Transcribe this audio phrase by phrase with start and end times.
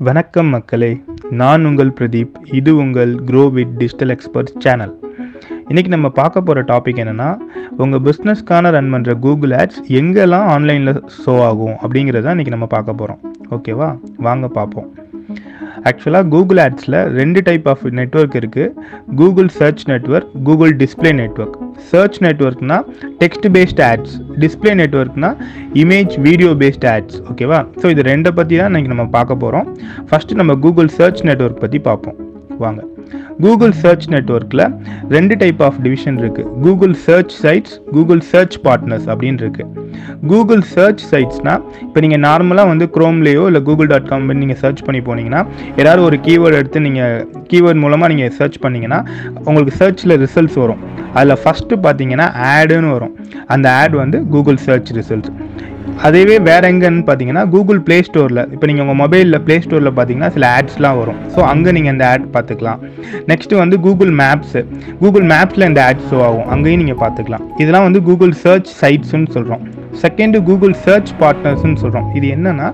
[0.00, 2.30] வணக்கம் மக்களே நான் உங்கள் பிரதீப்.
[2.52, 5.00] இது உங்கள் grow with digital experts channel
[5.68, 7.38] இன்றைக்கி நம்ம பார்க்க போகிற டாபிக் என்னென்னா
[7.76, 13.34] உங்கள் பிஸ்னஸ்க்கான ரன் பண்ணுற கூகுள் ஆட்ஸ் எங்கெல்லாம் ஆன்லைனில் ஷோ ஆகும் அப்படிங்கிறத இன்றைக்கி நம்ம பார்க்க போகிறோம்
[13.50, 14.94] ஓகேவா வாங்க பார்ப்போம்.
[15.82, 18.72] ஆக்சுவலாக கூகுள் ஆட்ஸில் ரெண்டு டைப் ஆஃப் நெட்வொர்க் இருக்குது
[19.16, 22.82] Google search network Google display network search நெட்ஒர்க்னா
[23.18, 25.36] text based ads display நெட்ஒர்க்னா
[25.72, 29.76] இமேஜ் வீடியோ பேஸ்ட் ஆட்ஸ் ஓகேவா ஸோ இது ரெண்டை பற்றி தான் இன்றைக்கி நம்ம பார்க்க போகிறோம்
[30.10, 32.16] ஃபஸ்ட்டு நம்ம கூகுள் சர்ச் நெட்வொர்க் பற்றி பார்ப்போம்.
[32.58, 32.93] வாங்க.
[33.44, 34.64] கூகுள் சர்ச் நெட்வொர்க்கில்
[35.16, 39.82] ரெண்டு டைப் ஆஃப் டிவிஷன் இருக்குது Google search sites Google search partners அப்படின்னு இருக்குது
[40.30, 45.00] கூகுள் சர்ச் சைட்ஸ்னால் இப்போ நீங்கள் நார்மலாக வந்து க்ரோம்லேயோ இல்லை கூகுள் டாட் காம் நீங்கள் சர்ச் பண்ணி
[45.08, 45.42] போனீங்கன்னா
[45.80, 47.16] ஏதாவது ஒரு கீவேர்டு எடுத்து நீங்கள்
[47.52, 49.00] கீவேர்ட் மூலமாக நீங்கள் சர்ச் பண்ணிங்கன்னா
[49.46, 50.82] உங்களுக்கு சர்ச்சில் ரிசல்ட்ஸ் வரும்.
[51.18, 53.14] அதில் ஃபஸ்ட்டு பார்த்தீங்கன்னா ஆடுன்னு வரும்.
[53.54, 55.32] அந்த ஆட் வந்து கூகுள் சர்ச் ரிசல்ட்ஸ்
[56.06, 60.46] அதுவே வேற எங்கன்னு பார்த்தீங்கன்னா கூகுள் ப்ளே ஸ்டோரில் இப்போ நீங்கள் உங்கள் மொபைலில் ப்ளே ஸ்டோரில் பார்த்தீங்கன்னா சில
[60.56, 61.18] ஆட்ஸ்லாம் வரும்.
[61.34, 62.80] ஸோ அங்கே நீங்கள் இந்த ஆட் பார்த்துக்கலாம்
[63.30, 64.62] நெக்ஸ்ட்டு வந்து கூகுள் மேப்ஸு
[65.02, 66.48] கூகுள் மேப்ஸில் இந்த ஆட் ஷோ ஆகும்.
[66.54, 69.62] அங்கேயும் நீங்கள் பார்த்துக்கலாம் இதெல்லாம் வந்து கூகுள் சர்ச் சைட்ஸுன்னு சொல்கிறோம்
[70.02, 72.68] செகண்டு கூகுள் சர்ச் பார்ட்னர்ஸ்னு சொல்கிறோம் இது என்னென்னா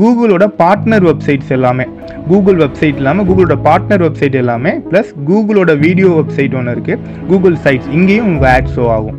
[0.00, 1.86] கூகுளோட பார்ட்னர் வெப்சைட்ஸ் எல்லாமே.
[2.30, 7.90] கூகுள் வெப்சைட் இல்லாமல் கூகுளோட பார்ட்னர் வெப்சைட் எல்லாமே ப்ளஸ் கூகுளோட வீடியோ வெப்சைட் ஒன்று இருக்குது கூகுள் சைட்ஸ்
[7.98, 9.18] இங்கேயும் உங்கள் ஆட் ஷோ ஆகும்.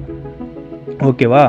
[1.05, 1.41] ஓகேவா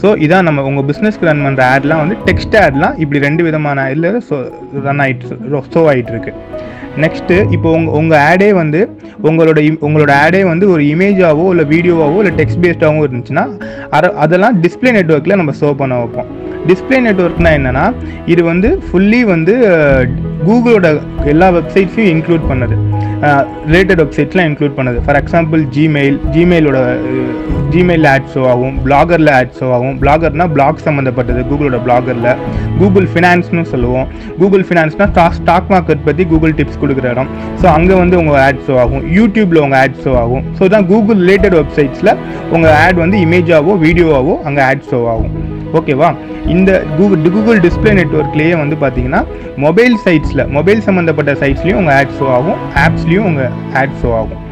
[0.00, 4.20] ஸோ இதான் நம்ம உங்கள் பிஸ்னஸ்க்கு ரன் பண்ணுற ஆட்லாம் வந்து டெக்ஸ்ட் ஆட்லாம் இப்படி ரெண்டு விதமான இதில்
[4.28, 4.36] ஸோ
[4.84, 5.38] ரன் ஆகிட்டு
[5.74, 6.32] ஷோ ஆகிட்டு இருக்கு.
[7.02, 8.80] நெக்ஸ்ட்டு இப்போ உங்கள் உங்கள் ஆடே வந்து
[9.28, 13.44] உங்களோட உங்களோட ஆடே வந்து ஒரு இமேஜாவோ இல்லை வீடியோவாவோ இல்லை டெக்ஸ்ட் பேஸ்டாகவும் இருந்துச்சுன்னா
[13.96, 16.28] அத அதெல்லாம் டிஸ்ப்ளே நெட்வொர்க்கில் நம்ம ஷோ பண்ண வைப்போம்.
[16.70, 17.86] டிஸ்ப்ளே நெட்ஒர்க்னால் என்னென்னா
[18.26, 19.54] இது வந்து ஃபுல்லி வந்து
[20.46, 20.88] கூகுளோட
[21.32, 22.76] எல்லா வெப்சைட்ஸையும் இன்க்ளூட் பண்ணது.
[23.72, 24.98] ரிலேட்டட் வெப்சைட்ஸ்லாம் இன்க்ளூட் பண்ணுது.
[25.06, 26.78] ஃபார் எக்ஸாம்பிள் ஜிமெயில் ஜிமெயிலோட
[27.74, 29.94] ஜிமெயில் ஆட் ஷோ ஆகும் பிளாகரில் ஆட் ஷோ ஆகும்.
[30.02, 32.30] பிளாகர்னா பிளாக் சம்மந்தப்பட்டது கூகுளோட பிளாகரில்
[32.80, 34.08] கூகுள் ஃபினான்ஸ்னு சொல்லுவோம்.
[34.40, 37.30] கூகுள் ஃபினான்ஸ்னா ஸ்டாக் ஸ்டாக் மார்க்கெட் பற்றி கூகுள் டிப்ஸ் கொடுக்குற இடம்.
[37.62, 39.04] ஸோ அங்கே வந்து உங்கள் ஆட் ஷோ ஆகும்.
[39.18, 42.14] யூடியூப்பில் உங்கள் ஆட் ஷோ ஆகும் ஸோ தான் கூகுள் ரிலேட்டட் வெப்சைட்ஸில்
[42.54, 45.34] உங்கள் ஆட் வந்து இமேஜாவோ வீடியோவாவோ அங்கே ஆட் ஷோ ஆகும்.
[45.72, 46.14] ஓகேவா
[46.46, 49.24] இந்த கூகுள் கூகுள் டிஸ்ப்ளே நெட்வொர்க்லேயே வந்து பார்த்தீங்கன்னா
[49.56, 52.58] மொபைல் சைட்ஸில் மொபைல் சம்மந்தப்பட்ட சைட்ஸ்லேயும் உங்கள் ஆட் ஷோ ஆகும்.
[52.86, 54.42] ஆப்ஸ்லேயும் உங்கள் ஆட் ஷோ ஆகும்.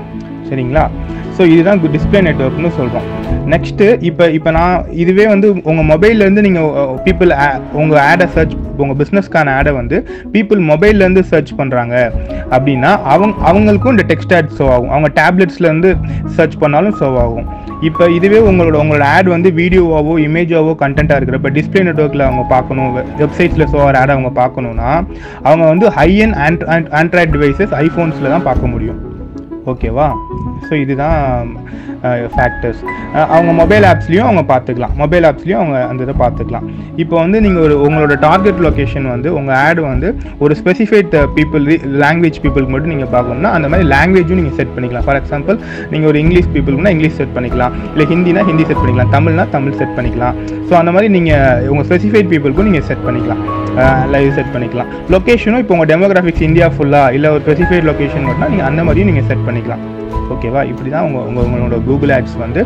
[0.48, 0.90] சரிங்களா?
[1.38, 3.19] ஸோ இதுதான் டிஸ்ப்ளே நெட்வொர்க்னு சொல்கிறோம்
[3.52, 7.30] நெக்ஸ்ட்டு இப்போ இப்போ நான் இதுவே வந்து உங்கள் மொபைல்லேருந்து நீங்கள் பீப்புள்
[7.82, 9.96] உங்கள் ஆடை சர்ச் உங்கள் பிஸ்னஸ்க்கான ஆடை வந்து
[10.34, 11.94] பீப்புள் மொபைல்லேருந்து சர்ச் பண்ணுறாங்க
[12.54, 14.92] அப்படின்னா அவங்க அவங்களுக்கும் இந்த டெக்ஸ்ட் ஆட் ஷோ ஆகும்.
[14.94, 15.90] அவங்க டேப்லெட்ஸ்லேருந்து
[16.36, 17.48] சர்ச் பண்ணாலும் ஷோ ஆகும்.
[17.88, 22.90] இப்போ இதுவே உங்களோட உங்களோட ஆட் வந்து வீடியோவாவோ இமேஜாவோ கண்டென்ட்டாக இருக்கிற இப்போ டிஸ்பிளே நெட்ஒர்க்கில் அவங்க பார்க்கணும்
[23.22, 24.90] வெப்சைட்ஸில் ஷோ ஆகிற ஆட் அவங்க பார்க்கணுன்னா
[25.48, 26.10] அவங்க வந்து ஹை
[26.48, 26.64] அண்ட்
[27.02, 29.00] ஆண்ட்ராய்ட் டிவைசஸ் ஐஃபோன்ஸில் தான் பார்க்க முடியும்.
[29.70, 30.06] ஓகேவா?
[30.66, 31.18] ஸோ இதுதான்
[32.34, 32.82] ஃபேக்டர்ஸ்
[33.34, 34.94] அவங்க மொபைல் ஆப்ஸ்லேயும் அவங்க பார்த்துக்கலாம்.
[35.00, 36.66] மொபைல் ஆப்ஸ்லேயும் அவங்க அந்த இதை பார்த்துக்கலாம்.
[37.02, 40.08] இப்போ வந்து நீங்கள் ஒரு உங்களோட டார்கெட் லொக்கேஷன் வந்து உங்கள் ஆடு வந்து
[40.44, 41.66] ஒரு ஸ்பெசிஃபைட் பீப்புள்
[42.04, 45.06] லாங்குவேஜ் பீப்புளுக்கு மட்டும் நீங்கள் பார்க்கணும்னா அந்த மாதிரி லாங்குவேஜும் நீங்கள் செட் பண்ணிக்கலாம்.
[45.08, 45.58] ஃபார் எக்ஸாம்பிள்
[45.92, 47.74] நீங்கள் ஒரு இங்கிலீஷ் பீப்புள்னா இங்கிலீஷ் செட் பண்ணிக்கலாம்.
[47.92, 49.14] இல்லை ஹிந்தினா ஹிந்தி செட் பண்ணிக்கலாம்.
[49.16, 50.36] தமிழ்னா தமிழ் செட் பண்ணிக்கலாம்.
[50.68, 53.42] ஸோ அந்த மாதிரி நீங்கள் உங்கள் ஸ்பெசிஃபைட் பீப்புளுக்கும் நீங்கள் செட் பண்ணிக்கலாம்.
[54.14, 54.90] லைவ் செட் பண்ணிக்கலாம்.
[55.14, 59.28] லொக்கேஷனும் இப்போ உங்கள் டெமோகிராஃபிக்ஸ் இந்தியா ஃபுல்லாக இல்லை ஒரு ஸ்பெசிஃபைட் லொக்கேஷன் மட்டும் நீங்கள் அந்த மாதிரியும் நீங்கள்
[59.30, 59.84] செட் பண்ணிக்கலாம்.
[60.34, 62.62] ஓகேவா இப்படி தான் உங்கள் உங்கள் உங்களோட கூகுள் ஆட்ஸ் வந்து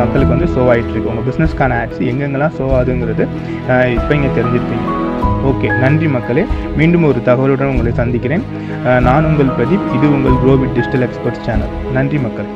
[0.00, 3.24] மக்களுக்கு வந்து ஷோ ஆகிட்டுருக்கு உங்கள் பிஸ்னஸ்க்கான ஆட்ஸ் எங்கெங்கெல்லாம் ஷோ ஆகுதுங்கிறது
[3.96, 4.86] இப்போ இங்கே தெரிஞ்சிருப்பீங்க.
[5.50, 6.44] ஓகே நன்றி மக்களே.
[6.80, 8.44] மீண்டும் ஒரு தகவலுடன் உங்களை சந்திக்கிறேன்.
[9.08, 9.88] நான் உங்கள் பிரதீப்.
[9.98, 12.52] இது உங்கள் க்ரோவிட் டிஜிட்டல் எக்ஸ்பர்ட்ஸ் சேனல் நன்றி மக்களே.